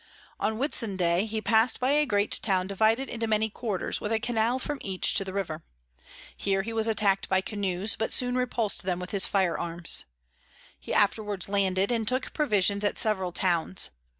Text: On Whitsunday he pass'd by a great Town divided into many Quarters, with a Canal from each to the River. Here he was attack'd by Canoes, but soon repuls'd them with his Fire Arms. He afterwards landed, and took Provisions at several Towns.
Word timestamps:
On 0.39 0.57
Whitsunday 0.57 1.27
he 1.27 1.41
pass'd 1.43 1.79
by 1.79 1.91
a 1.91 2.07
great 2.07 2.39
Town 2.41 2.65
divided 2.65 3.07
into 3.07 3.27
many 3.27 3.51
Quarters, 3.51 4.01
with 4.01 4.11
a 4.11 4.17
Canal 4.19 4.57
from 4.57 4.79
each 4.81 5.13
to 5.13 5.23
the 5.23 5.31
River. 5.31 5.61
Here 6.35 6.63
he 6.63 6.73
was 6.73 6.87
attack'd 6.87 7.29
by 7.29 7.41
Canoes, 7.41 7.95
but 7.95 8.11
soon 8.11 8.33
repuls'd 8.35 8.83
them 8.83 8.99
with 8.99 9.11
his 9.11 9.27
Fire 9.27 9.59
Arms. 9.59 10.05
He 10.79 10.91
afterwards 10.91 11.49
landed, 11.49 11.91
and 11.91 12.07
took 12.07 12.33
Provisions 12.33 12.83
at 12.83 12.97
several 12.97 13.31
Towns. 13.31 13.91